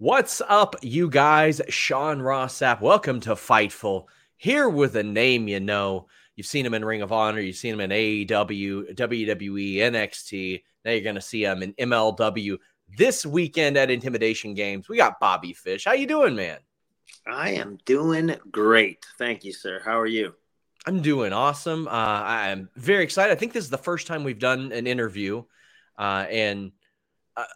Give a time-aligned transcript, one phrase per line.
[0.00, 1.60] What's up, you guys?
[1.70, 2.80] Sean Ross Sapp.
[2.80, 4.04] Welcome to Fightful.
[4.36, 6.06] Here with a name you know.
[6.36, 7.40] You've seen him in Ring of Honor.
[7.40, 10.62] You've seen him in AEW, WWE, NXT.
[10.84, 12.58] Now you're going to see him in MLW
[12.96, 14.88] this weekend at Intimidation Games.
[14.88, 15.84] We got Bobby Fish.
[15.84, 16.58] How you doing, man?
[17.26, 19.04] I am doing great.
[19.18, 19.82] Thank you, sir.
[19.84, 20.32] How are you?
[20.86, 21.88] I'm doing awesome.
[21.88, 23.32] Uh, I'm very excited.
[23.32, 25.42] I think this is the first time we've done an interview,
[25.98, 26.70] uh, and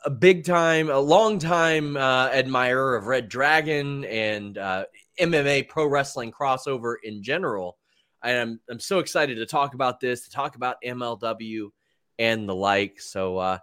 [0.04, 4.84] a big time, a long time uh, admirer of Red Dragon and uh,
[5.20, 7.78] MMA pro wrestling crossover in general.
[8.22, 11.70] And I'm, I'm so excited to talk about this, to talk about MLW
[12.19, 13.00] and the like.
[13.00, 13.59] So, uh,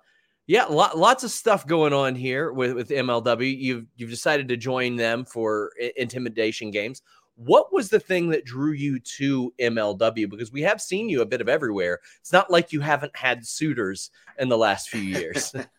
[0.48, 3.58] yeah, lo- lots of stuff going on here with, with MLW.
[3.58, 7.02] You've, you've decided to join them for I- intimidation games.
[7.36, 10.30] What was the thing that drew you to MLW?
[10.30, 12.00] Because we have seen you a bit of everywhere.
[12.20, 15.56] It's not like you haven't had suitors in the last few years.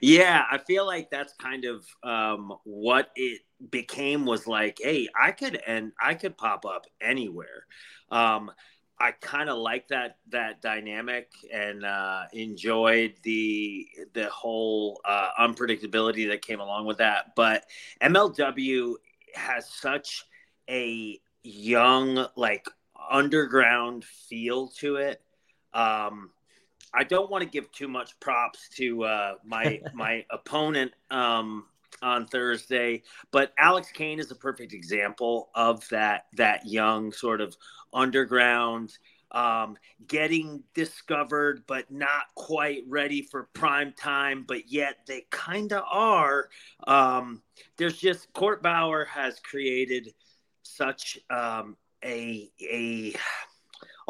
[0.00, 5.32] yeah, I feel like that's kind of um, what it became was like, hey, I
[5.32, 7.66] could and I could pop up anywhere.
[8.10, 8.50] Um,
[8.98, 16.28] I kind of like that that dynamic and uh, enjoyed the the whole uh, unpredictability
[16.28, 17.34] that came along with that.
[17.34, 17.64] But
[18.00, 18.94] MLW
[19.34, 20.24] has such
[20.68, 22.66] a young, like
[23.10, 25.20] underground feel to it.
[25.74, 26.30] Um,
[26.94, 31.66] I don't want to give too much props to uh, my my opponent um,
[32.02, 33.02] on Thursday.
[33.30, 37.56] But Alex Kane is a perfect example of that that young sort of
[37.92, 38.96] underground
[39.32, 45.82] um, getting discovered, but not quite ready for prime time, but yet they kind of
[45.90, 46.50] are.
[46.86, 47.42] Um,
[47.78, 50.12] there's just Court Bauer has created
[50.62, 53.14] such um, a a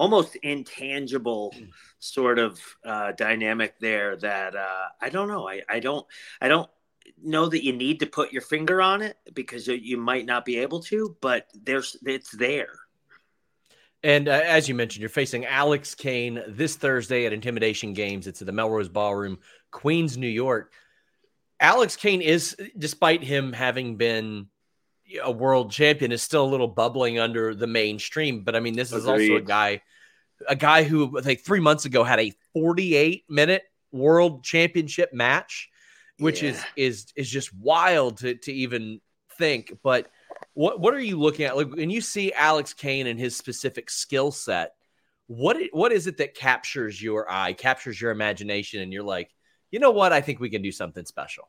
[0.03, 1.55] almost intangible
[2.01, 5.49] sort of uh, dynamic there that uh, I don't know.
[5.49, 6.05] I, I don't
[6.41, 6.69] I don't
[7.23, 10.59] know that you need to put your finger on it because you might not be
[10.59, 12.75] able to, but there's it's there.
[14.03, 18.27] And uh, as you mentioned, you're facing Alex Kane this Thursday at Intimidation Games.
[18.27, 19.39] It's at the Melrose Ballroom,
[19.71, 20.73] Queens, New York.
[21.61, 24.49] Alex Kane is, despite him having been
[25.23, 28.45] a world champion, is still a little bubbling under the mainstream.
[28.45, 29.31] But I mean, this is Agreed.
[29.31, 29.83] also a guy,
[30.49, 35.71] a guy who I think three months ago had a 48 minute world championship match,
[36.19, 36.51] which yeah.
[36.51, 39.01] is is is just wild to to even
[39.39, 39.79] think.
[39.83, 40.11] But
[40.55, 41.57] what what are you looking at?
[41.57, 44.75] Like when you see Alex Kane and his specific skill set,
[45.27, 49.31] what what is it that captures your eye, captures your imagination, and you're like,
[49.71, 50.13] you know what?
[50.13, 51.49] I think we can do something special.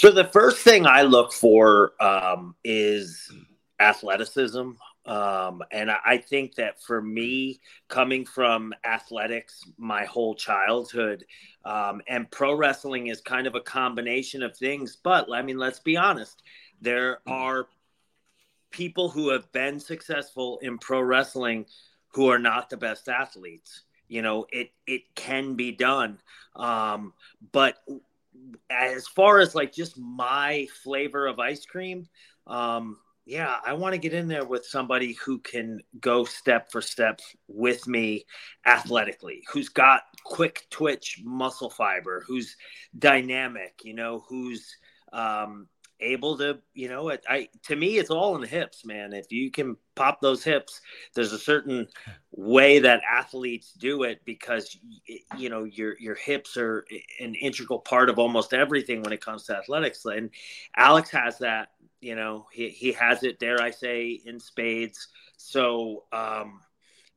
[0.00, 3.30] So the first thing I look for um, is
[3.78, 4.70] athleticism.
[5.04, 11.26] Um, and I think that for me, coming from athletics my whole childhood,
[11.66, 14.96] um, and pro wrestling is kind of a combination of things.
[14.96, 16.44] But I mean, let's be honest,
[16.80, 17.66] there are
[18.70, 21.66] people who have been successful in pro wrestling
[22.14, 23.82] who are not the best athletes.
[24.08, 26.20] You know, it it can be done.
[26.56, 27.12] Um,
[27.52, 27.76] but
[28.70, 32.06] as far as like just my flavor of ice cream,
[32.46, 32.96] um,
[33.26, 37.20] yeah, I want to get in there with somebody who can go step for step
[37.46, 38.24] with me
[38.66, 42.56] athletically, who's got quick twitch muscle fiber, who's
[42.98, 44.66] dynamic, you know, who's
[45.12, 45.68] um,
[46.00, 49.12] able to, you know, I to me it's all in the hips, man.
[49.12, 50.80] If you can pop those hips,
[51.14, 51.88] there's a certain
[52.32, 54.76] way that athletes do it because
[55.36, 56.84] you know your your hips are
[57.20, 60.04] an integral part of almost everything when it comes to athletics.
[60.04, 60.30] And
[60.76, 61.68] Alex has that,
[62.00, 63.38] you know, he he has it.
[63.38, 65.08] Dare I say, in spades.
[65.36, 66.60] So um,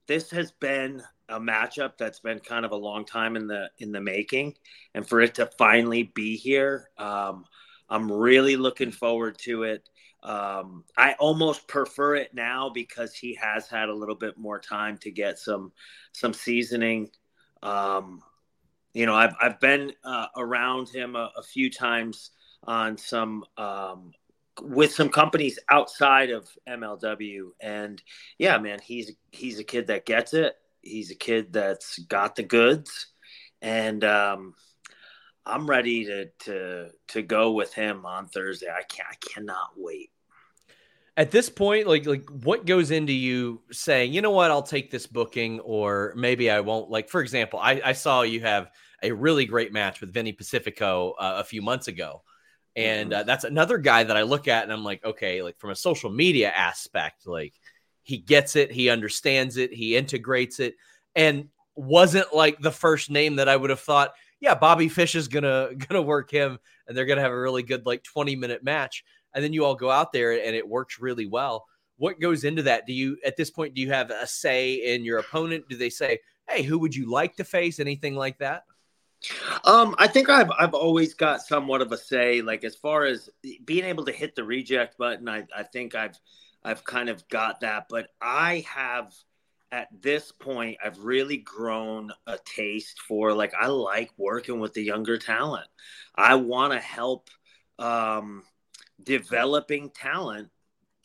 [0.07, 3.91] this has been a matchup that's been kind of a long time in the in
[3.91, 4.55] the making,
[4.93, 6.89] and for it to finally be here.
[6.97, 7.45] Um,
[7.93, 9.87] I'm really looking forward to it.
[10.23, 14.97] Um, I almost prefer it now because he has had a little bit more time
[14.99, 15.71] to get some
[16.11, 17.11] some seasoning.
[17.61, 18.23] Um,
[18.95, 22.31] you know, I've I've been uh, around him a, a, few times
[22.63, 24.11] on some um,
[24.59, 28.01] with some companies outside of MLW, and
[28.39, 30.55] yeah, man, he's he's a kid that gets it.
[30.81, 33.07] He's a kid that's got the goods,
[33.61, 34.55] and um,
[35.45, 38.67] I'm ready to to to go with him on Thursday.
[38.67, 40.11] I can I cannot wait.
[41.15, 44.89] At this point, like like what goes into you saying, you know what, I'll take
[44.89, 46.89] this booking, or maybe I won't.
[46.89, 48.71] Like for example, I, I saw you have
[49.03, 52.23] a really great match with Vinny Pacifico uh, a few months ago,
[52.75, 53.21] and mm-hmm.
[53.21, 55.75] uh, that's another guy that I look at and I'm like, okay, like from a
[55.75, 57.53] social media aspect, like
[58.01, 60.75] he gets it, he understands it, he integrates it,
[61.15, 64.13] and wasn't like the first name that I would have thought
[64.43, 67.85] yeah, Bobby Fish is gonna gonna work him, and they're gonna have a really good
[67.85, 71.25] like twenty minute match, and then you all go out there and it works really
[71.25, 71.65] well.
[71.95, 72.85] What goes into that?
[72.85, 75.69] Do you at this point do you have a say in your opponent?
[75.69, 77.79] Do they say, hey, who would you like to face?
[77.79, 78.63] Anything like that?
[79.63, 82.41] Um, I think I've I've always got somewhat of a say.
[82.41, 83.29] Like as far as
[83.63, 86.19] being able to hit the reject button, I I think I've
[86.65, 87.85] I've kind of got that.
[87.89, 89.13] But I have
[89.73, 94.83] at this point I've really grown a taste for like I like working with the
[94.83, 95.67] younger talent.
[96.13, 97.31] I want to help
[97.79, 98.43] um,
[99.03, 100.49] developing talent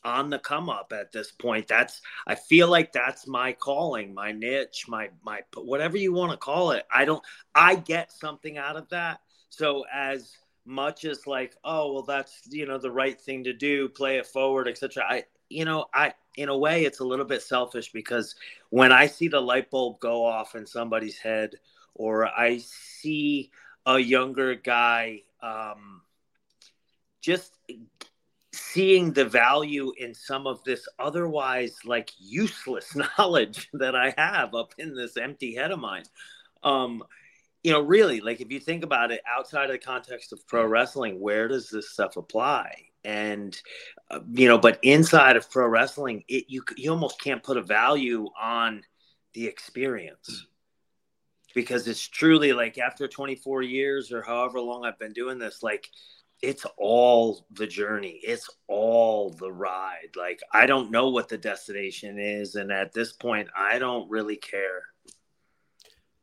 [0.05, 1.67] on the come up at this point.
[1.67, 6.37] That's I feel like that's my calling, my niche, my my whatever you want to
[6.37, 6.85] call it.
[6.95, 9.21] I don't I get something out of that.
[9.49, 13.89] So as much as like, oh well that's you know the right thing to do,
[13.89, 15.05] play it forward, etc.
[15.09, 18.37] I you know, I in a way it's a little bit selfish because
[18.71, 21.57] when I see the light bulb go off in somebody's head,
[21.95, 23.51] or I see
[23.85, 26.03] a younger guy um,
[27.21, 27.55] just
[28.53, 34.75] seeing the value in some of this otherwise like useless knowledge that I have up
[34.79, 36.05] in this empty head of mine.
[36.63, 37.03] Um,
[37.65, 40.65] you know, really, like if you think about it outside of the context of pro
[40.65, 42.85] wrestling, where does this stuff apply?
[43.09, 43.61] And
[44.11, 47.63] uh, you know but inside of pro wrestling it you you almost can't put a
[47.63, 48.83] value on
[49.33, 50.47] the experience
[51.55, 55.89] because it's truly like after 24 years or however long I've been doing this like
[56.43, 58.21] it's all the journey.
[58.23, 60.11] It's all the ride.
[60.17, 64.37] Like I don't know what the destination is, and at this point, I don't really
[64.37, 64.83] care.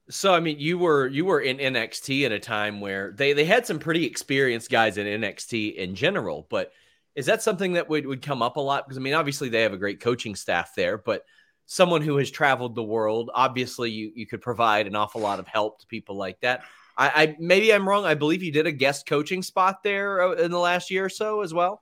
[0.09, 3.45] So I mean, you were you were in NXT at a time where they they
[3.45, 6.71] had some pretty experienced guys in NXT in general, but
[7.15, 8.85] is that something that would would come up a lot?
[8.85, 11.23] Because I mean, obviously they have a great coaching staff there, but
[11.65, 15.47] someone who has traveled the world, obviously you you could provide an awful lot of
[15.47, 16.63] help to people like that.
[16.97, 18.05] I, I maybe I'm wrong.
[18.05, 21.09] I believe you did a guest coaching spot there uh, in the last year or
[21.09, 21.81] so as well.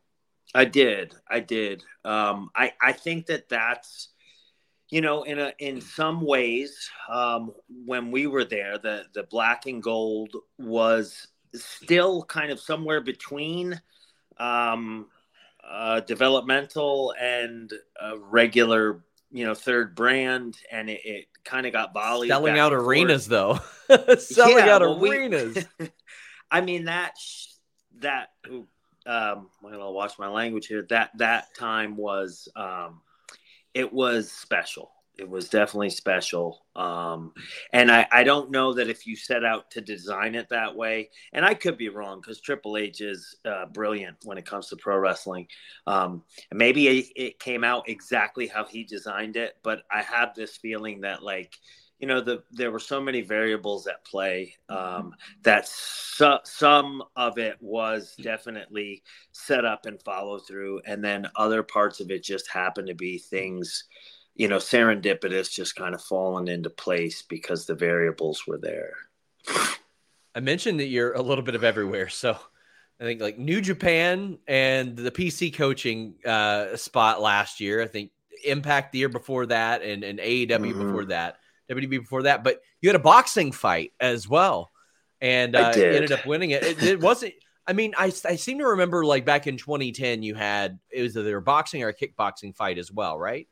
[0.56, 1.14] I did.
[1.30, 1.84] I did.
[2.06, 4.13] Um, I I think that that's
[4.94, 7.52] you know in a in some ways um,
[7.84, 13.82] when we were there the the black and gold was still kind of somewhere between
[14.38, 15.08] um,
[15.68, 17.74] uh, developmental and
[18.20, 23.28] regular you know third brand and it, it kind of got volleyed selling out arenas
[23.28, 23.60] though.
[24.20, 25.66] Selling yeah, out well, arenas.
[25.80, 25.90] We,
[26.52, 27.14] i mean that
[27.98, 30.86] that um i'm gonna watch my language here.
[30.88, 33.02] That that time was um
[33.74, 34.92] it was special.
[35.16, 36.66] It was definitely special.
[36.76, 37.34] Um,
[37.72, 41.12] and I, I don't know that if you set out to design it that way,
[41.34, 44.76] and I could be wrong because Triple H is uh, brilliant when it comes to
[44.76, 45.48] pro wrestling.
[45.86, 50.58] Um, maybe it, it came out exactly how he designed it, but I have this
[50.58, 51.60] feeling that, like,
[52.04, 57.38] you know the, there were so many variables at play um, that su- some of
[57.38, 62.50] it was definitely set up and follow through and then other parts of it just
[62.52, 63.86] happened to be things
[64.36, 68.96] you know serendipitous just kind of falling into place because the variables were there
[70.36, 72.38] i mentioned that you're a little bit of everywhere so
[73.00, 78.12] i think like new japan and the pc coaching uh, spot last year i think
[78.44, 80.86] impact the year before that and, and aew mm-hmm.
[80.86, 81.38] before that
[81.70, 84.72] WB before that, but you had a boxing fight as well,
[85.22, 86.64] and uh, ended up winning it.
[86.64, 87.34] It, it wasn't.
[87.66, 91.16] I mean, I, I seem to remember like back in 2010, you had it was
[91.16, 93.48] either a boxing or a kickboxing fight as well, right?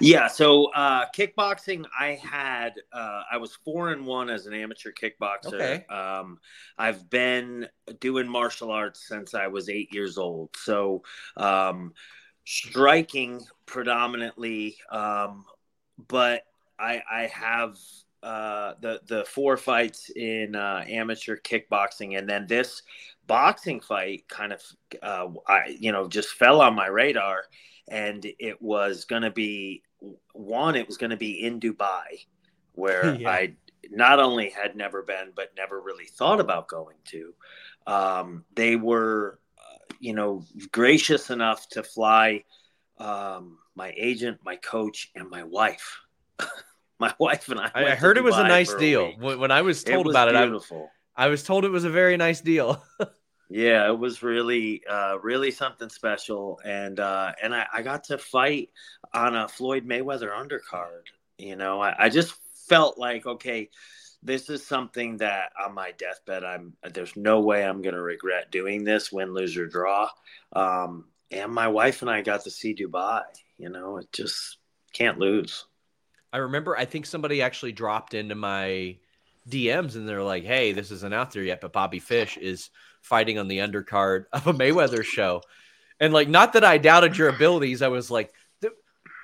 [0.00, 0.28] Yeah.
[0.28, 5.54] So uh, kickboxing, I had uh, I was four and one as an amateur kickboxer.
[5.54, 5.84] Okay.
[5.86, 6.38] Um,
[6.78, 7.68] I've been
[8.00, 10.50] doing martial arts since I was eight years old.
[10.56, 11.02] So
[11.36, 11.92] um,
[12.44, 15.44] striking predominantly, um,
[16.08, 16.42] but
[16.80, 17.76] I I have
[18.22, 22.82] uh, the the four fights in uh, amateur kickboxing, and then this
[23.26, 24.62] boxing fight kind of
[25.02, 27.42] uh, I you know just fell on my radar,
[27.88, 29.82] and it was going to be
[30.32, 30.76] one.
[30.76, 32.26] It was going to be in Dubai,
[32.72, 33.30] where yeah.
[33.30, 33.54] I
[33.90, 37.34] not only had never been, but never really thought about going to.
[37.86, 42.44] Um, they were, uh, you know, gracious enough to fly
[42.98, 46.00] um, my agent, my coach, and my wife.
[47.08, 47.70] my wife and I.
[47.74, 49.12] I heard it was a nice deal.
[49.20, 50.82] A when I was told it was about beautiful.
[50.82, 52.82] it, I, I was told it was a very nice deal.
[53.48, 58.18] yeah, it was really, uh, really something special, and uh, and I, I got to
[58.18, 58.68] fight
[59.14, 61.04] on a Floyd Mayweather undercard.
[61.38, 62.34] You know, I, I just
[62.68, 63.70] felt like okay,
[64.22, 68.84] this is something that on my deathbed, I'm there's no way I'm gonna regret doing
[68.84, 70.10] this, win, lose or draw.
[70.52, 73.22] Um, and my wife and I got to see Dubai.
[73.56, 74.58] You know, it just
[74.92, 75.64] can't lose.
[76.32, 78.96] I remember I think somebody actually dropped into my
[79.48, 82.70] DMs and they're like, "Hey, this isn't out there yet, but Bobby Fish is
[83.00, 85.42] fighting on the undercard of a Mayweather show."
[85.98, 88.32] And like, not that I doubted your abilities, I was like,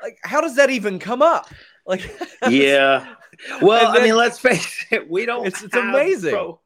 [0.02, 1.48] "Like, how does that even come up?"
[1.86, 2.10] Like,
[2.50, 3.14] yeah.
[3.62, 5.46] Well, then, I mean, let's face it, we don't.
[5.46, 6.32] It's, it's amazing.
[6.32, 6.60] Pro,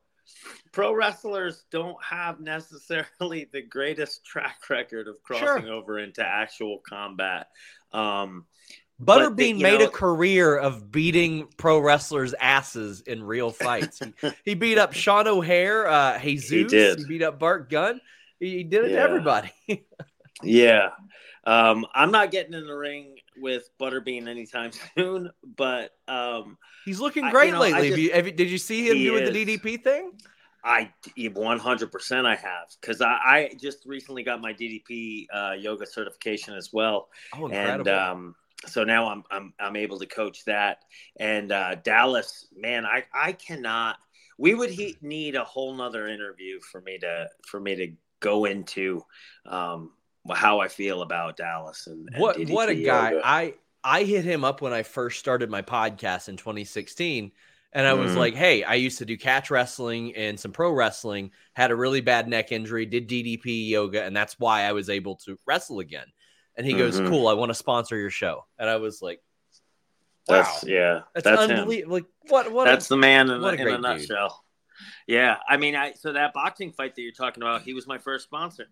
[0.73, 5.73] pro, wrestlers don't have necessarily the greatest track record of crossing sure.
[5.73, 7.49] over into actual combat.
[7.93, 8.47] Um,
[9.02, 14.00] Butterbean made know, a career of beating pro wrestlers' asses in real fights.
[14.00, 16.50] he, he, beat up Sean O'Haire, uh, Jesus.
[16.50, 16.99] He, did.
[16.99, 18.00] he beat up Bart Gunn.
[18.38, 18.97] He, he did it yeah.
[18.99, 19.52] to everybody.
[20.42, 20.90] yeah.
[21.45, 27.30] Um, I'm not getting in the ring with Butterbean anytime soon, but um, he's looking
[27.30, 27.88] great I, you know, lately.
[27.88, 29.33] Just, you, you, did you see him doing is.
[29.33, 30.12] the DDP thing?
[30.62, 36.54] I 100% I have because I, I, just recently got my DDP uh, yoga certification
[36.54, 37.09] as well.
[37.35, 37.78] Oh, incredible.
[37.78, 38.35] And um,
[38.67, 40.79] so now I'm I'm I'm able to coach that.
[41.19, 43.97] And uh, Dallas, man, I I cannot.
[44.38, 48.45] We would he, need a whole nother interview for me to for me to go
[48.45, 49.02] into
[49.47, 49.93] um,
[50.31, 53.11] how I feel about Dallas and, and what DDP what a guy.
[53.11, 53.26] Yoga.
[53.26, 57.33] I I hit him up when I first started my podcast in 2016.
[57.73, 58.19] And I was mm-hmm.
[58.19, 62.00] like, hey, I used to do catch wrestling and some pro wrestling, had a really
[62.00, 66.07] bad neck injury, did DDP yoga, and that's why I was able to wrestle again.
[66.61, 67.09] And he goes, mm-hmm.
[67.09, 69.23] "Cool, I want to sponsor your show." And I was like,
[70.29, 71.95] "Wow, that's, yeah, that's, that's unbelievable!
[71.95, 72.52] Like, what?
[72.52, 72.67] What?
[72.67, 74.45] That's a, the man in, a, in a nutshell."
[75.07, 77.97] Yeah, I mean, I so that boxing fight that you're talking about, he was my
[77.97, 78.67] first sponsor.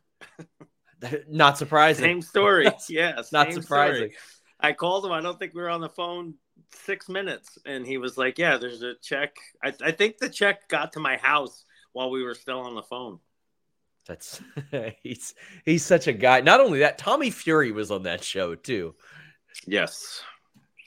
[1.30, 2.04] not surprising.
[2.04, 2.70] Same story.
[2.90, 4.10] yes, not surprising.
[4.10, 4.16] Story.
[4.60, 5.12] I called him.
[5.12, 6.34] I don't think we were on the phone
[6.74, 10.68] six minutes, and he was like, "Yeah, there's a check." I, I think the check
[10.68, 11.64] got to my house
[11.94, 13.18] while we were still on the phone.
[14.08, 14.40] That's
[15.02, 15.34] he's
[15.64, 16.40] he's such a guy.
[16.40, 18.94] Not only that, Tommy Fury was on that show too.
[19.66, 20.22] Yes,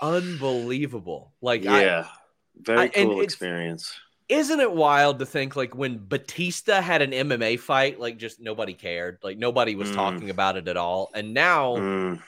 [0.01, 1.31] unbelievable.
[1.39, 2.11] Like yeah, I,
[2.57, 3.93] very I, cool experience.
[4.27, 8.73] Isn't it wild to think like when Batista had an MMA fight, like just nobody
[8.73, 9.95] cared, like nobody was mm.
[9.95, 11.77] talking about it at all, and now.
[11.77, 12.21] Mm.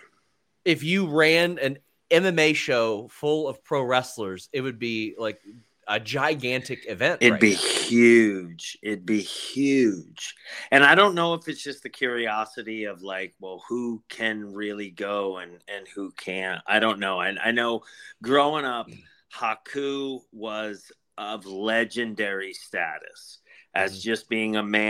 [0.66, 5.42] If you ran an MMA show full of pro wrestlers, it would be like
[5.88, 7.20] a gigantic event.
[7.22, 7.60] It'd right be now.
[7.60, 8.78] huge.
[8.82, 10.36] It'd be huge.
[10.72, 14.90] And I don't know if it's just the curiosity of like, well, who can really
[14.90, 16.62] go and and who can't.
[16.68, 17.22] I don't know.
[17.22, 17.84] And I, I know
[18.22, 18.90] growing up,
[19.36, 23.40] Haku was of legendary status
[23.76, 24.02] as mm-hmm.
[24.02, 24.90] just being a man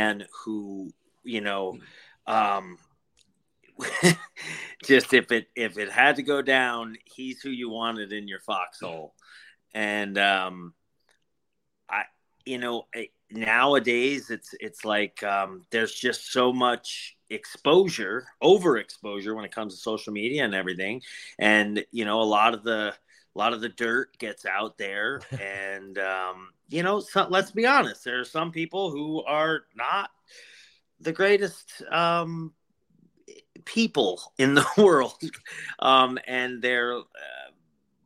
[0.00, 0.90] Man who
[1.24, 1.78] you know
[2.26, 2.78] um
[4.84, 8.40] just if it if it had to go down he's who you wanted in your
[8.40, 9.14] foxhole.
[9.72, 10.74] And um
[11.88, 12.04] i
[12.44, 12.86] you know
[13.30, 19.80] nowadays it's it's like um there's just so much exposure overexposure when it comes to
[19.80, 21.02] social media and everything.
[21.38, 22.94] And you know a lot of the
[23.36, 27.66] a lot of the dirt gets out there and um you know, so, let's be
[27.66, 28.04] honest.
[28.04, 30.10] There are some people who are not
[31.00, 32.52] the greatest um,
[33.64, 35.20] people in the world,
[35.80, 37.02] um, and their uh,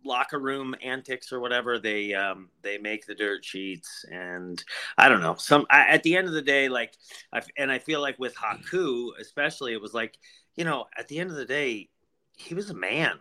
[0.05, 4.05] locker room antics or whatever they um, they make the dirt sheets.
[4.11, 4.62] And
[4.96, 5.35] I don't know.
[5.37, 6.94] Some I, at the end of the day, like,
[7.33, 10.18] I, and I feel like with Haku, especially, it was like,
[10.57, 11.90] you know, at the end of the day,
[12.37, 13.18] he was a man,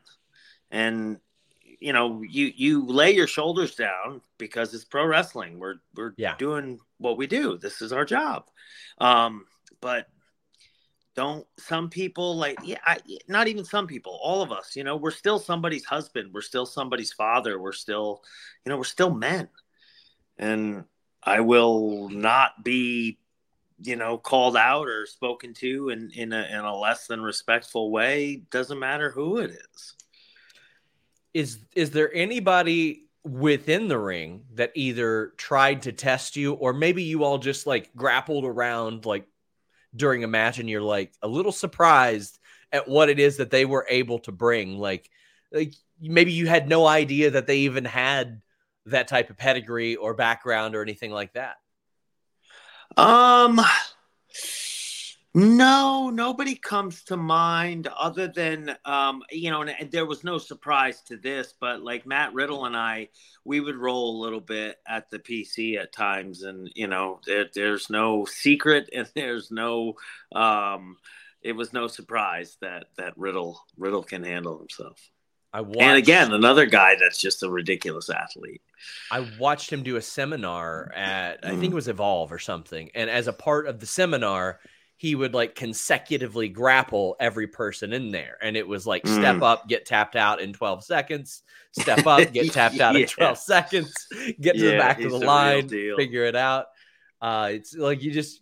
[0.72, 1.20] and
[1.84, 5.60] you know, you you lay your shoulders down because it's pro wrestling.
[5.60, 6.36] We're we're yeah.
[6.38, 7.58] doing what we do.
[7.58, 8.46] This is our job.
[9.00, 9.46] Um,
[9.82, 10.08] but
[11.14, 14.96] don't some people like yeah, I, not even some people, all of us, you know,
[14.96, 18.24] we're still somebody's husband, we're still somebody's father, we're still,
[18.66, 19.50] you know, we're still men.
[20.38, 20.86] And
[21.22, 23.20] I will not be
[23.82, 27.92] you know called out or spoken to in in a, in a less than respectful
[27.92, 29.96] way doesn't matter who it is
[31.34, 37.04] is is there anybody within the ring that either tried to test you or maybe
[37.04, 39.26] you all just like grappled around like
[39.96, 42.38] during a match and you're like a little surprised
[42.72, 44.78] at what it is that they were able to bring?
[44.78, 45.10] Like
[45.52, 48.42] like maybe you had no idea that they even had
[48.88, 51.56] that type of pedigree or background or anything like that.
[52.98, 53.62] Um
[55.36, 60.38] no, nobody comes to mind other than um, you know, and, and, there was no
[60.38, 63.10] surprise to this, but like Matt Riddle and I,
[63.44, 67.46] we would roll a little bit at the PC at times, and you know, there,
[67.54, 69.96] there's no secret, and there's no,
[70.36, 70.98] um,
[71.42, 75.00] it was no surprise that that Riddle Riddle can handle himself.
[75.52, 78.62] I watched, and again, another guy that's just a ridiculous athlete.
[79.12, 83.10] I watched him do a seminar at I think it was Evolve or something, and
[83.10, 84.60] as a part of the seminar
[85.04, 88.38] he would like consecutively grapple every person in there.
[88.42, 89.14] And it was like mm.
[89.14, 93.02] step up, get tapped out in 12 seconds, step up, get tapped out yeah.
[93.02, 93.94] in 12 seconds,
[94.40, 96.68] get to yeah, the back of the line, figure it out.
[97.22, 98.40] Uh, it's like you just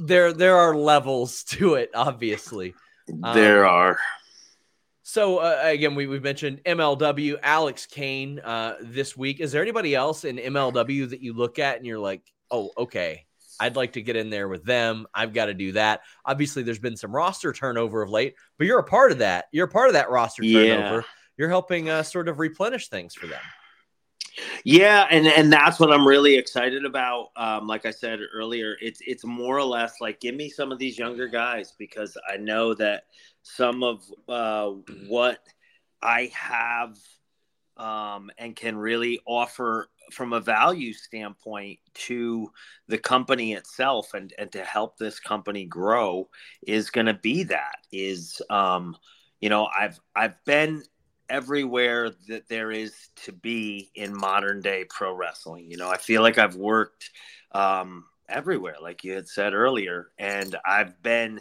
[0.00, 2.74] there there are levels to it, obviously.
[3.08, 3.98] There um, are.
[5.02, 9.40] So uh, again, we we mentioned MLW, Alex Kane uh, this week.
[9.40, 13.26] Is there anybody else in MLW that you look at and you're like, oh, okay,
[13.62, 15.06] I'd like to get in there with them.
[15.14, 16.00] I've got to do that.
[16.24, 19.44] Obviously, there's been some roster turnover of late, but you're a part of that.
[19.52, 20.96] You're a part of that roster turnover.
[20.96, 21.02] Yeah.
[21.38, 23.40] You're helping uh, sort of replenish things for them.
[24.64, 27.28] Yeah, and and that's what I'm really excited about.
[27.36, 30.80] Um, like I said earlier, it's it's more or less like give me some of
[30.80, 33.04] these younger guys because I know that
[33.42, 34.70] some of uh,
[35.06, 35.38] what
[36.02, 36.98] I have
[37.76, 42.50] um, and can really offer from a value standpoint to
[42.88, 46.28] the company itself and and to help this company grow
[46.66, 48.96] is going to be that is um,
[49.40, 50.82] you know I've I've been
[51.32, 55.70] everywhere that there is to be in modern day pro wrestling.
[55.70, 57.10] You know, I feel like I've worked
[57.52, 61.40] um, everywhere, like you had said earlier, and I've been.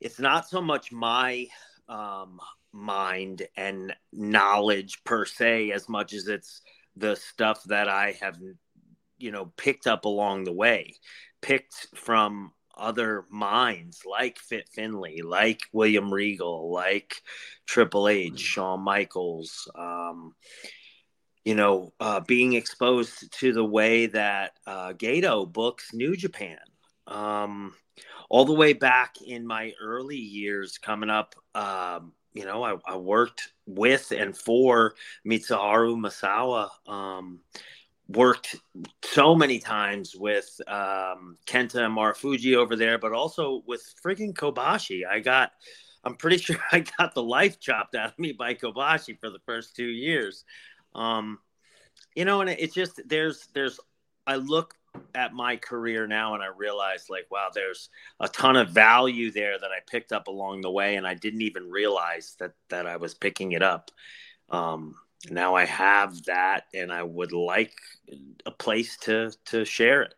[0.00, 1.46] It's not so much my
[1.88, 2.38] um,
[2.72, 6.60] mind and knowledge per se as much as it's
[6.96, 8.38] the stuff that I have,
[9.18, 10.94] you know, picked up along the way,
[11.42, 17.14] picked from other minds like Fit Finlay, like William Regal, like
[17.66, 18.38] Triple H, mm.
[18.38, 19.70] Shawn Michaels.
[19.74, 20.34] Um,
[21.44, 26.58] you know, uh, being exposed to the way that uh, Gedo books New Japan.
[27.06, 27.74] Um,
[28.30, 32.96] all the way back in my early years coming up, um, you know, I, I,
[32.96, 34.94] worked with and for
[35.26, 36.68] Mitsuharu Misawa.
[36.90, 37.40] Um,
[38.08, 38.56] worked
[39.02, 45.02] so many times with um, Kenta Marufuji over there, but also with freaking Kobashi.
[45.10, 45.52] I got,
[46.02, 49.40] I'm pretty sure I got the life chopped out of me by Kobashi for the
[49.46, 50.44] first two years.
[50.94, 51.38] Um,
[52.14, 53.80] you know, and it's just there's there's
[54.26, 54.74] I look
[55.14, 57.88] at my career now and I realized like wow there's
[58.20, 61.42] a ton of value there that I picked up along the way and I didn't
[61.42, 63.90] even realize that that I was picking it up
[64.50, 64.94] um,
[65.30, 67.74] now I have that, and I would like
[68.46, 70.14] a place to to share it.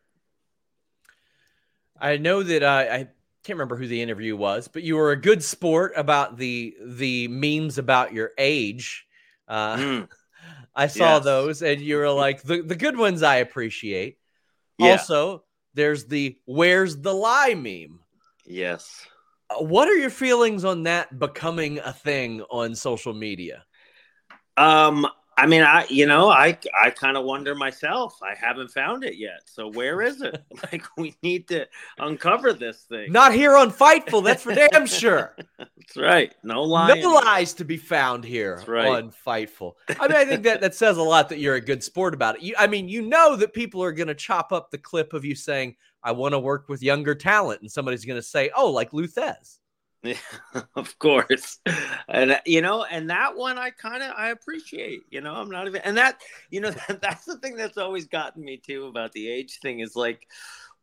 [1.99, 2.97] I know that uh, I
[3.45, 7.29] can't remember who the interview was, but you were a good sport about the the
[7.29, 9.07] memes about your age.
[9.49, 10.09] Uh, mm.
[10.75, 11.25] I saw yes.
[11.25, 13.23] those, and you were like the the good ones.
[13.23, 14.19] I appreciate.
[14.79, 14.93] Yeah.
[14.93, 18.01] Also, there's the "Where's the lie" meme.
[18.45, 19.07] Yes.
[19.51, 23.65] Uh, what are your feelings on that becoming a thing on social media?
[24.57, 25.07] Um,
[25.39, 28.19] I mean, I you know, I I kind of wonder myself.
[28.23, 29.43] I haven't found it yet.
[29.45, 30.43] So where is it?
[30.73, 31.67] like we need to
[31.99, 33.13] uncover this thing.
[33.13, 34.25] Not here on Fightful.
[34.25, 35.37] That's for damn sure.
[35.59, 36.35] that's right.
[36.43, 37.03] No lies.
[37.03, 38.87] No lies to be found here right.
[38.87, 39.75] on Fightful.
[40.01, 42.37] I mean, I think that that says a lot that you're a good sport about
[42.37, 42.43] it.
[42.43, 45.25] You, I mean, you know that people are going to chop up the clip of
[45.25, 48.71] you saying, "I want to work with younger talent," and somebody's going to say, "Oh,
[48.71, 49.07] like Lou
[50.07, 51.59] Thesz." of course.
[52.09, 55.67] And you know and that one i kind of i appreciate you know i'm not
[55.67, 59.13] even and that you know that, that's the thing that's always gotten me too about
[59.13, 60.27] the age thing is like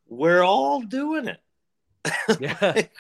[0.08, 1.40] we're all doing it.
[2.40, 2.58] Yeah.
[2.62, 2.92] Like,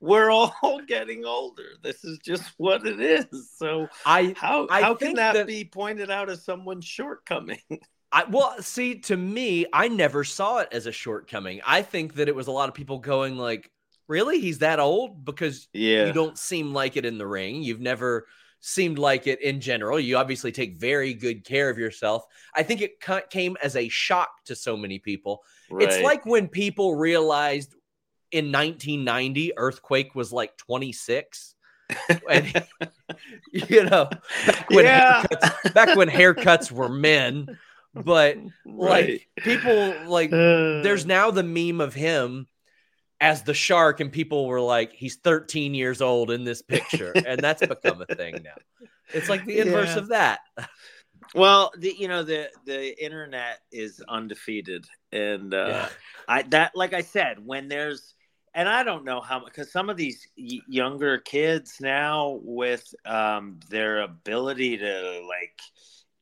[0.00, 1.70] we're all getting older.
[1.82, 3.26] This is just what it is.
[3.56, 7.58] So i how I how can that, that be pointed out as someone's shortcoming?
[8.12, 11.60] I, well, see, to me, I never saw it as a shortcoming.
[11.66, 13.68] I think that it was a lot of people going like,
[14.08, 16.06] really he's that old because yeah.
[16.06, 18.26] you don't seem like it in the ring you've never
[18.60, 22.80] seemed like it in general you obviously take very good care of yourself i think
[22.80, 22.92] it
[23.30, 25.86] came as a shock to so many people right.
[25.86, 27.74] it's like when people realized
[28.30, 31.54] in 1990 earthquake was like 26
[32.30, 32.64] and,
[33.52, 34.08] you know
[34.46, 35.22] back when, yeah.
[35.22, 37.58] haircuts, back when haircuts were men
[37.94, 38.36] but
[38.66, 38.90] right.
[38.90, 40.80] like people like uh.
[40.82, 42.46] there's now the meme of him
[43.20, 47.40] as the shark and people were like he's 13 years old in this picture and
[47.40, 49.98] that's become a thing now it's like the inverse yeah.
[49.98, 50.40] of that
[51.34, 55.88] well the you know the the internet is undefeated and uh yeah.
[56.28, 58.14] i that like i said when there's
[58.54, 63.58] and i don't know how because some of these y- younger kids now with um
[63.70, 65.60] their ability to like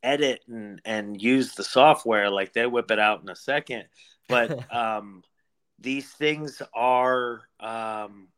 [0.02, 3.85] edit and and use the software like they whip it out in a second
[4.28, 5.22] but um
[5.83, 8.29] these things are um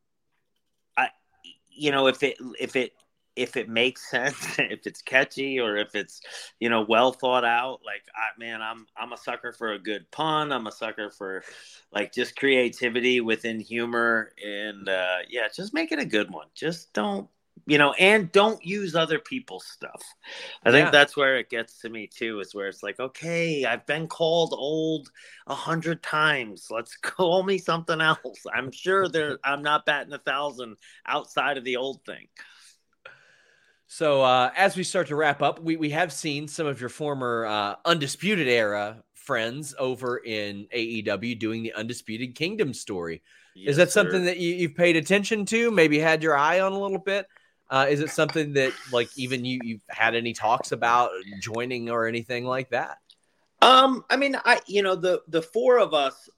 [0.97, 1.09] i
[1.71, 2.93] you know if it if it
[3.37, 6.21] if it makes sense if it's catchy or if it's
[6.61, 10.11] you know well thought out like I, man i'm i'm a sucker for a good
[10.11, 10.53] pun.
[10.53, 11.43] I'm a sucker for
[11.93, 14.33] like just creativity within humor.
[14.45, 16.47] And uh yeah just make it a good one.
[16.55, 17.29] Just don't
[17.67, 20.03] you know, and don't use other people's stuff.
[20.65, 23.87] I think that's where it gets to me too, is where it's like, okay, I've
[23.87, 25.11] been called old
[25.47, 26.67] a hundred times.
[26.71, 28.45] Let's call me something else.
[28.55, 32.27] I'm sure there I'm not batting a thousand outside of the old thing.
[33.87, 36.89] So uh, as we start to wrap up, we, we have seen some of your
[36.89, 43.23] former uh, undisputed era friends over in AEW doing the undisputed kingdom story.
[43.55, 44.01] Yes, Is that sir.
[44.03, 45.71] something that you, you've paid attention to?
[45.71, 47.27] Maybe had your eye on a little bit?
[47.71, 52.07] Uh, is it something that like even you you've had any talks about joining or
[52.07, 52.99] anything like that?
[53.63, 56.29] Um, I mean, I you know the the four of us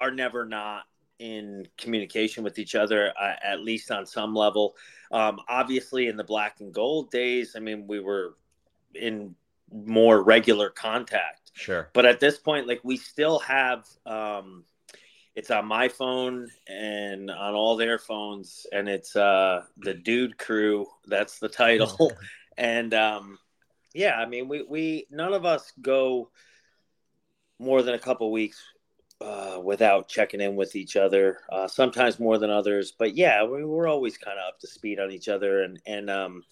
[0.00, 0.84] are never not
[1.18, 4.76] in communication with each other, uh, at least on some level.
[5.10, 8.36] Um, obviously, in the black and gold days, I mean, we were
[8.94, 9.34] in
[9.72, 11.52] more regular contact.
[11.54, 11.88] Sure.
[11.92, 14.64] But at this point, like we still have, um,
[15.36, 20.86] it's on my phone and on all their phones, and it's uh, the Dude Crew.
[21.06, 22.10] That's the title.
[22.56, 23.38] and um,
[23.94, 26.30] yeah, I mean, we we none of us go
[27.58, 28.62] more than a couple weeks
[29.20, 31.40] uh, without checking in with each other.
[31.52, 34.98] Uh, sometimes more than others, but yeah, we, we're always kind of up to speed
[34.98, 35.62] on each other.
[35.62, 36.44] And and um,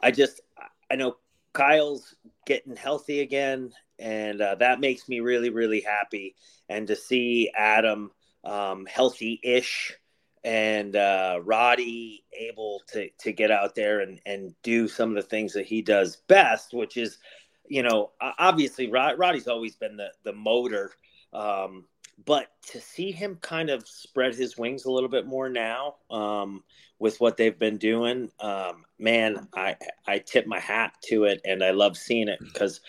[0.00, 0.42] I just
[0.88, 1.16] I know
[1.54, 2.14] Kyle's
[2.46, 6.36] getting healthy again, and uh, that makes me really really happy.
[6.68, 8.12] And to see Adam
[8.44, 9.96] um, healthy-ish
[10.44, 15.28] and uh, Roddy able to to get out there and and do some of the
[15.28, 17.18] things that he does best, which is,
[17.66, 20.92] you know, obviously Rod, Roddy's always been the the motor.
[21.32, 21.84] Um,
[22.24, 26.64] but to see him kind of spread his wings a little bit more now um,
[26.98, 31.62] with what they've been doing, um, man, I I tip my hat to it, and
[31.62, 32.80] I love seeing it because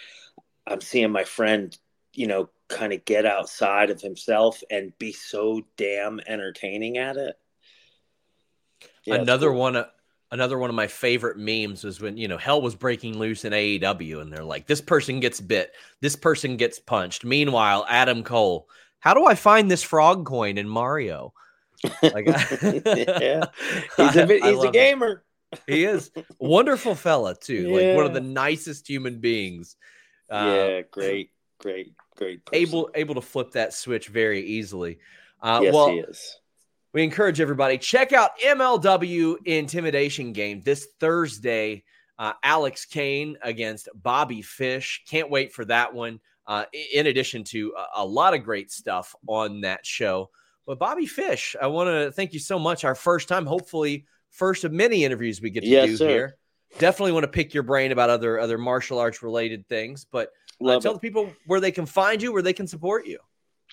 [0.66, 1.78] I'm seeing my friend,
[2.14, 7.36] you know, kind of get outside of himself and be so damn entertaining at it.
[9.06, 9.60] Yeah, another cool.
[9.60, 9.86] one.
[10.32, 13.54] Another one of my favorite memes was when you know hell was breaking loose in
[13.54, 18.68] AEW, and they're like, "This person gets bit, this person gets punched." Meanwhile, Adam Cole
[19.00, 21.34] how do I find this frog coin in Mario?
[22.04, 23.46] Like, yeah,
[23.98, 25.24] he's a, he's a gamer.
[25.66, 27.70] he is wonderful fella too.
[27.70, 27.76] Yeah.
[27.76, 29.78] Like one of the nicest human beings.
[30.30, 32.46] Uh, yeah, great, great, great.
[32.46, 32.62] Person.
[32.62, 35.00] Able able to flip that switch very easily.
[35.42, 36.40] Uh, yes, well, he is.
[36.94, 41.84] We encourage everybody check out MLW Intimidation Game this Thursday.
[42.18, 45.04] Uh, Alex Kane against Bobby Fish.
[45.10, 49.16] Can't wait for that one uh, in addition to a, a, lot of great stuff
[49.26, 50.30] on that show.
[50.66, 52.84] But Bobby Fish, I want to thank you so much.
[52.84, 56.08] Our first time, hopefully, first of many interviews we get to yes, do sir.
[56.10, 56.38] here.
[56.78, 60.06] Definitely want to pick your brain about other other martial arts related things.
[60.12, 60.32] But
[60.64, 60.96] uh, tell it.
[60.96, 63.20] the people where they can find you, where they can support you.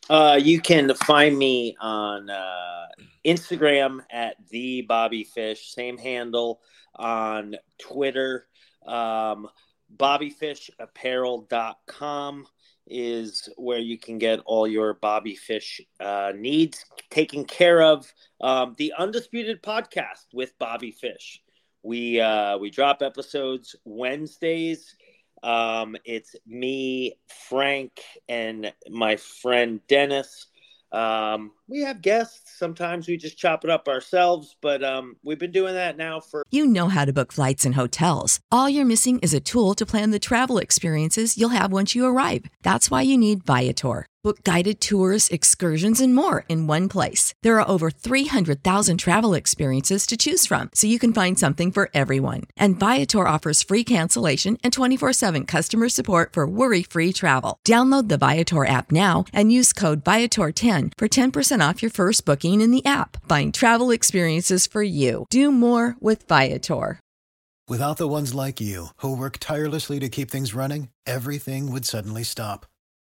[0.09, 2.87] Uh, you can find me on uh,
[3.25, 6.61] Instagram at the Bobby Fish, same handle
[6.95, 8.47] on Twitter,
[8.87, 9.49] um,
[9.97, 12.47] BobbyFishApparel.com
[12.89, 18.07] is where you can get all your Bobby Fish uh, needs taken care of.
[18.41, 21.43] Um, the Undisputed Podcast with Bobby Fish.
[21.83, 24.95] We uh, we drop episodes Wednesdays.
[25.43, 27.19] Um, it's me,
[27.49, 30.47] Frank, and my friend Dennis.
[30.93, 32.59] Um, we have guests.
[32.59, 36.43] Sometimes we just chop it up ourselves, but um, we've been doing that now for.
[36.51, 38.41] You know how to book flights and hotels.
[38.51, 42.07] All you're missing is a tool to plan the travel experiences you'll have once you
[42.07, 42.45] arrive.
[42.63, 44.07] That's why you need Viator.
[44.27, 47.33] Book guided tours, excursions, and more in one place.
[47.45, 51.91] There are over 300,000 travel experiences to choose from, so you can find something for
[51.95, 52.43] everyone.
[52.57, 57.61] And Viator offers free cancellation and 24 7 customer support for worry free travel.
[57.65, 62.61] Download the Viator app now and use code Viator10 for 10% off your first booking
[62.61, 63.27] in the app.
[63.29, 65.27] Find travel experiences for you.
[65.31, 67.01] Do more with Viator.
[67.69, 72.23] Without the ones like you, who work tirelessly to keep things running, everything would suddenly
[72.23, 72.67] stop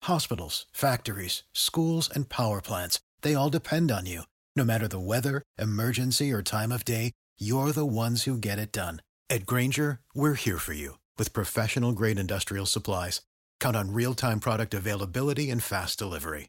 [0.04, 4.22] Hospitals, factories, schools, and power plants, they all depend on you.
[4.56, 8.72] No matter the weather, emergency, or time of day, you're the ones who get it
[8.72, 9.02] done.
[9.28, 13.20] At Grainger, we're here for you with professional grade industrial supplies.
[13.60, 16.48] Count on real time product availability and fast delivery.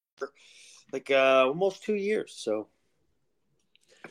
[0.91, 2.33] like uh, almost two years.
[2.37, 2.67] So,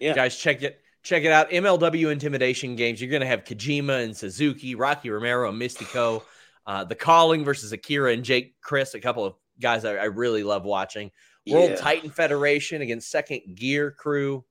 [0.00, 1.50] yeah, guys, check it check it out.
[1.50, 3.00] MLW Intimidation Games.
[3.00, 6.22] You're going to have Kojima and Suzuki, Rocky Romero and Mistico,
[6.66, 10.42] uh, The Calling versus Akira and Jake Crist, a couple of guys I, I really
[10.42, 11.10] love watching.
[11.46, 11.76] World yeah.
[11.76, 14.44] Titan Federation against Second Gear Crew.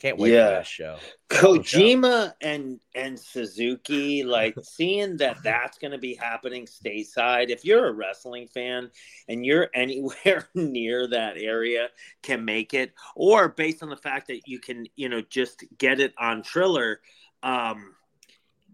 [0.00, 0.46] Can't wait yeah.
[0.46, 0.96] for that show.
[1.28, 7.50] Kojima and and Suzuki, like seeing that that's going to be happening stateside.
[7.50, 8.90] If you're a wrestling fan
[9.28, 11.88] and you're anywhere near that area,
[12.22, 16.00] can make it, or based on the fact that you can, you know, just get
[16.00, 17.00] it on Triller.
[17.42, 17.94] Um,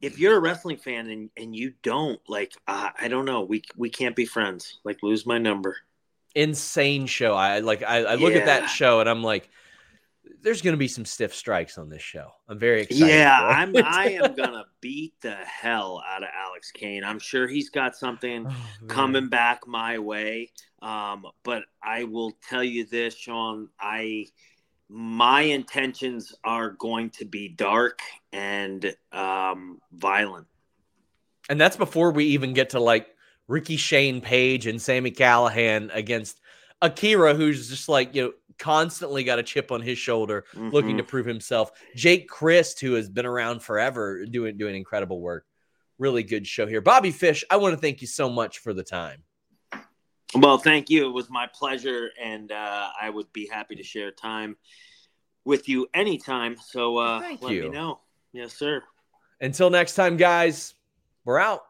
[0.01, 3.63] if you're a wrestling fan and, and you don't like, uh, I don't know, we
[3.77, 4.79] we can't be friends.
[4.85, 5.77] Like, lose my number.
[6.37, 7.35] Insane show.
[7.35, 7.83] I like.
[7.83, 8.41] I, I look yeah.
[8.41, 9.51] at that show and I'm like
[10.47, 12.31] there's going to be some stiff strikes on this show.
[12.49, 13.09] I'm very excited.
[13.09, 13.77] Yeah, I'm.
[13.85, 17.03] I am going to beat the hell out of Alex Kane.
[17.03, 20.53] I'm sure he's got something oh, coming back my way.
[20.81, 23.71] Um, but I will tell you this, Sean.
[23.81, 24.27] I
[24.89, 27.99] my intentions are going to be dark
[28.33, 30.47] and um, violent.
[31.51, 33.09] And that's before we even get to like
[33.49, 36.41] Ricky Shane Page and Sammy Callahan against
[36.83, 40.71] Akira, who's just like, you know, constantly got a chip on his shoulder, mm-hmm.
[40.71, 41.73] looking to prove himself.
[41.95, 45.47] Jake Crist, who has been around forever, doing doing incredible work.
[45.99, 46.81] Really good show here.
[46.81, 49.23] Bobby Fish, I want to thank you so much for the time.
[50.35, 51.09] Well, thank you.
[51.09, 54.57] It was my pleasure, and uh, I would be happy to share time
[55.45, 56.57] with you anytime.
[56.57, 57.63] So uh, thank let you.
[57.65, 58.01] me know.
[58.33, 58.83] Yes, sir.
[59.41, 60.75] Until next time, guys,
[61.25, 61.66] we're out.